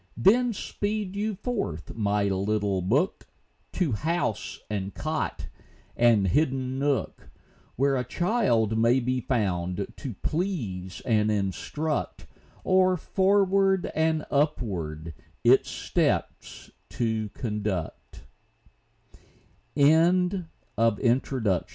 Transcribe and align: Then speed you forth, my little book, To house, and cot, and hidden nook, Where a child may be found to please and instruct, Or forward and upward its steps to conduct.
Then 0.17 0.51
speed 0.51 1.15
you 1.15 1.35
forth, 1.35 1.93
my 1.93 2.23
little 2.23 2.81
book, 2.81 3.27
To 3.73 3.91
house, 3.91 4.59
and 4.67 4.91
cot, 4.95 5.47
and 5.95 6.27
hidden 6.27 6.79
nook, 6.79 7.29
Where 7.75 7.95
a 7.95 8.03
child 8.03 8.75
may 8.79 8.99
be 8.99 9.21
found 9.21 9.85
to 9.97 10.15
please 10.23 11.01
and 11.05 11.29
instruct, 11.29 12.25
Or 12.63 12.97
forward 12.97 13.91
and 13.93 14.25
upward 14.31 15.13
its 15.43 15.69
steps 15.69 16.71
to 16.89 17.29
conduct. 17.35 18.23